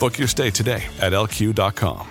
[0.00, 2.08] Book your stay today at lq.com.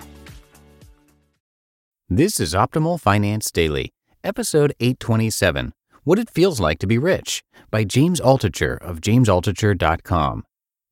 [2.08, 3.92] This is Optimal Finance Daily,
[4.22, 5.72] episode 827
[6.04, 10.44] What It Feels Like to Be Rich by James Altucher of jamesaltucher.com.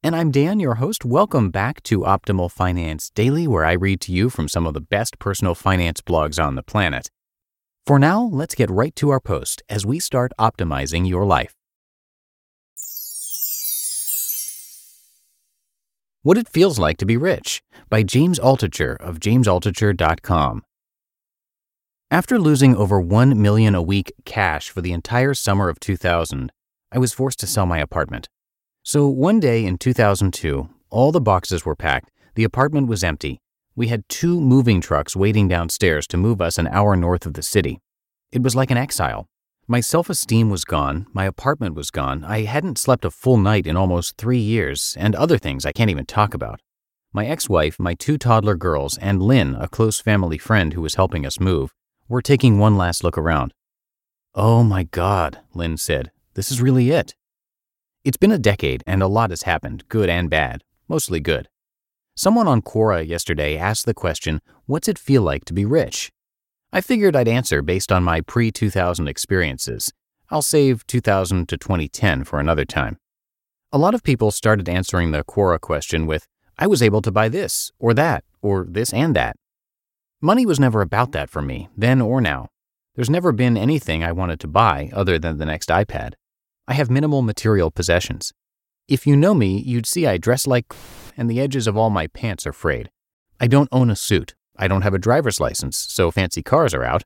[0.02, 1.04] And I'm Dan, your host.
[1.04, 4.80] Welcome back to Optimal Finance Daily, where I read to you from some of the
[4.80, 7.10] best personal finance blogs on the planet.
[7.86, 11.57] For now, let's get right to our post as we start optimizing your life.
[16.22, 20.64] What It Feels Like to Be Rich by James Altucher of jamesaltucher.com.
[22.10, 26.50] After losing over 1 million a week cash for the entire summer of 2000,
[26.90, 28.28] I was forced to sell my apartment.
[28.82, 33.38] So one day in 2002, all the boxes were packed, the apartment was empty.
[33.76, 37.42] We had two moving trucks waiting downstairs to move us an hour north of the
[37.42, 37.78] city.
[38.32, 39.28] It was like an exile.
[39.70, 43.66] My self esteem was gone, my apartment was gone, I hadn't slept a full night
[43.66, 46.62] in almost three years, and other things I can't even talk about.
[47.12, 50.94] My ex wife, my two toddler girls, and Lynn, a close family friend who was
[50.94, 51.74] helping us move,
[52.08, 53.52] were taking one last look around.
[54.34, 57.14] Oh my God, Lynn said, this is really it.
[58.04, 61.50] It's been a decade and a lot has happened, good and bad, mostly good.
[62.16, 66.10] Someone on Quora yesterday asked the question, What's it feel like to be rich?
[66.70, 69.92] I figured I'd answer based on my pre 2000 experiences.
[70.30, 72.98] I'll save 2000 to 2010 for another time.
[73.72, 76.26] A lot of people started answering the Quora question with,
[76.58, 79.36] I was able to buy this, or that, or this and that.
[80.20, 82.48] Money was never about that for me, then or now.
[82.96, 86.14] There's never been anything I wanted to buy other than the next iPad.
[86.66, 88.34] I have minimal material possessions.
[88.88, 90.74] If you know me, you'd see I dress like
[91.16, 92.90] and the edges of all my pants are frayed.
[93.40, 94.34] I don't own a suit.
[94.58, 97.04] I don't have a driver's license, so fancy cars are out.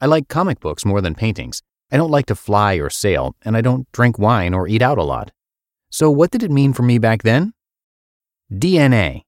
[0.00, 1.62] I like comic books more than paintings.
[1.90, 4.98] I don't like to fly or sail, and I don't drink wine or eat out
[4.98, 5.32] a lot.
[5.90, 7.52] So, what did it mean for me back then?
[8.52, 9.22] DNA.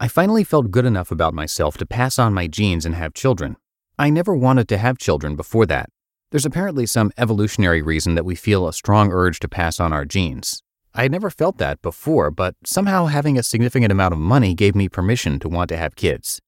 [0.00, 3.56] I finally felt good enough about myself to pass on my genes and have children.
[3.98, 5.90] I never wanted to have children before that.
[6.30, 10.04] There's apparently some evolutionary reason that we feel a strong urge to pass on our
[10.04, 10.62] genes.
[10.94, 14.74] I had never felt that before, but somehow having a significant amount of money gave
[14.74, 16.40] me permission to want to have kids.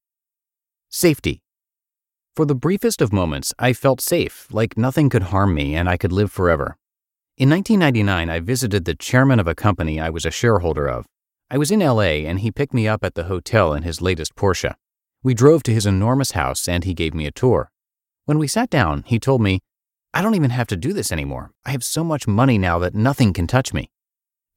[0.89, 1.41] Safety.
[2.35, 5.97] For the briefest of moments, I felt safe, like nothing could harm me and I
[5.97, 6.77] could live forever.
[7.37, 11.05] In 1999, I visited the chairman of a company I was a shareholder of.
[11.51, 14.35] I was in LA and he picked me up at the hotel in his latest
[14.35, 14.75] Porsche.
[15.21, 17.69] We drove to his enormous house and he gave me a tour.
[18.25, 19.59] When we sat down, he told me,
[20.13, 21.51] I don't even have to do this anymore.
[21.65, 23.91] I have so much money now that nothing can touch me.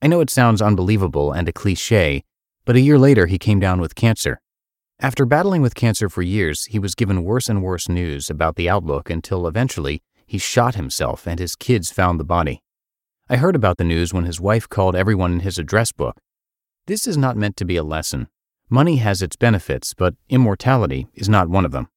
[0.00, 2.22] I know it sounds unbelievable and a cliche,
[2.64, 4.40] but a year later he came down with cancer.
[5.02, 8.68] After battling with cancer for years, he was given worse and worse news about the
[8.68, 12.60] outlook until eventually he shot himself and his kids found the body.
[13.26, 16.18] I heard about the news when his wife called everyone in his address book.
[16.86, 18.28] This is not meant to be a lesson.
[18.68, 21.88] Money has its benefits, but immortality is not one of them.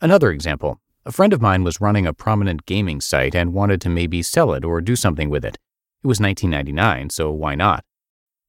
[0.00, 3.88] Another example a friend of mine was running a prominent gaming site and wanted to
[3.88, 5.58] maybe sell it or do something with it.
[6.04, 7.84] It was 1999, so why not?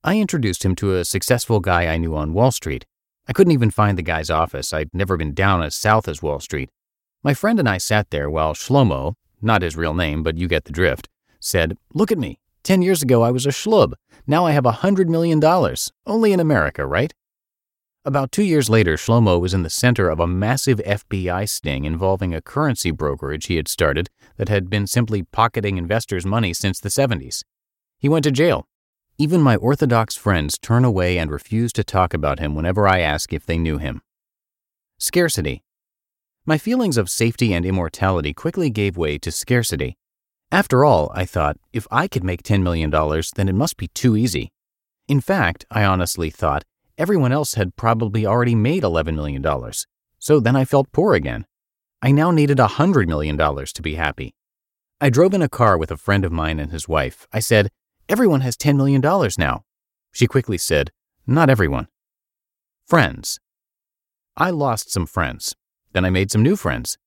[0.04, 2.86] I introduced him to a successful guy I knew on Wall Street.
[3.28, 4.74] I couldn't even find the guy's office.
[4.74, 6.70] I'd never been down as south as Wall Street.
[7.24, 10.66] My friend and I sat there while Shlomo, not his real name, but you get
[10.66, 11.08] the drift,
[11.40, 12.40] said, Look at me.
[12.64, 13.94] Ten years ago I was a schlub.
[14.28, 15.92] Now I have a hundred million dollars.
[16.06, 17.14] Only in America, right?
[18.06, 22.34] About two years later, Shlomo was in the center of a massive FBI sting involving
[22.36, 26.90] a currency brokerage he had started that had been simply pocketing investors' money since the
[26.90, 27.44] 70s.
[27.98, 28.68] He went to jail
[29.18, 33.34] even my Orthodox friends turn away and refuse to talk about him whenever I ask
[33.34, 34.02] if they knew him.
[34.98, 35.64] Scarcity.
[36.46, 39.98] My feelings of safety and immortality quickly gave way to scarcity.
[40.52, 44.18] After all, I thought, if I could make $10 million, then it must be too
[44.18, 44.52] easy.
[45.08, 46.64] In fact, I honestly thought,
[46.96, 49.44] Everyone else had probably already made $11 million.
[50.20, 51.48] So then I felt poor again.
[52.04, 54.36] I now needed $100 million to be happy.
[55.02, 57.28] I drove in a car with a friend of mine and his wife.
[57.34, 57.70] I said,
[58.10, 59.02] Everyone has $10 million
[59.38, 59.64] now.
[60.12, 60.92] She quickly said,
[61.26, 61.88] Not everyone.
[62.86, 63.40] Friends.
[64.36, 65.56] I lost some friends.
[65.94, 66.98] Then I made some new friends.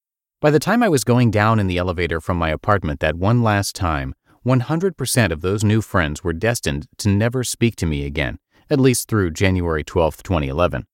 [0.40, 3.42] By the time I was going down in the elevator from my apartment that one
[3.42, 4.14] last time,
[4.46, 8.38] 100% of those new friends were destined to never speak to me again,
[8.70, 10.86] at least through January 12, 2011.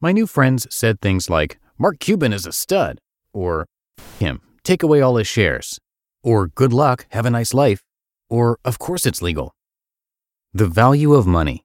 [0.00, 3.00] My new friends said things like, Mark Cuban is a stud,
[3.32, 3.66] or
[4.18, 5.78] him, take away all his shares,
[6.22, 7.82] or good luck, have a nice life,
[8.28, 9.54] or of course it's legal.
[10.52, 11.64] The value of money.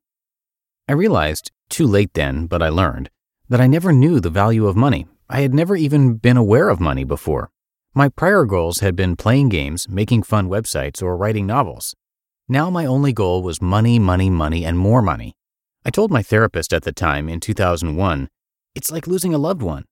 [0.87, 3.09] I realized, too late then, but I learned,
[3.49, 5.07] that I never knew the value of money.
[5.29, 7.49] I had never even been aware of money before.
[7.93, 11.95] My prior goals had been playing games, making fun websites, or writing novels.
[12.47, 15.35] Now my only goal was money, money, money, and more money.
[15.85, 18.29] I told my therapist at the time, in 2001,
[18.75, 19.85] it's like losing a loved one.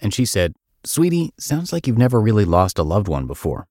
[0.00, 3.66] And she said, Sweetie, sounds like you've never really lost a loved one before.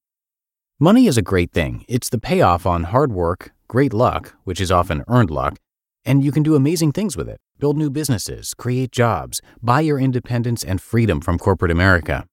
[0.81, 1.83] Money is a great thing.
[1.89, 5.57] It's the payoff on hard work, great luck, which is often earned luck,
[6.05, 9.99] and you can do amazing things with it build new businesses, create jobs, buy your
[9.99, 12.25] independence and freedom from corporate America.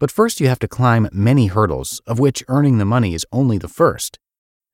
[0.00, 3.56] But first, you have to climb many hurdles, of which earning the money is only
[3.56, 4.18] the first.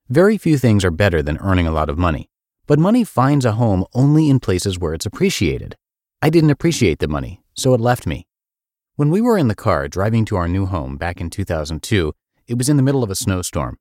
[0.09, 2.31] Very few things are better than earning a lot of money,
[2.67, 5.77] but money finds a home only in places where it's appreciated.
[6.23, 8.27] I didn't appreciate the money, so it left me.
[8.97, 12.15] When we were in the car driving to our new home back in 2002,
[12.49, 13.79] it was in the middle of a snowstorm.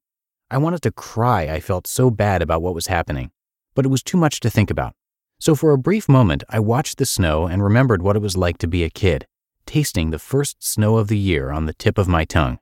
[0.51, 3.31] I wanted to cry, I felt so bad about what was happening,
[3.73, 4.93] but it was too much to think about.
[5.39, 8.57] So for a brief moment, I watched the snow and remembered what it was like
[8.59, 9.25] to be a kid
[9.65, 12.57] tasting the first snow of the year on the tip of my tongue.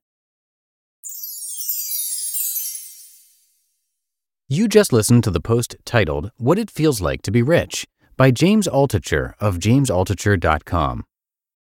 [4.49, 7.87] You just listened to the post titled What It Feels Like to Be Rich
[8.17, 11.05] by James Altucher of jamesaltucher.com.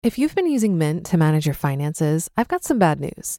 [0.03, 3.39] If you've been using Mint to manage your finances, I've got some bad news.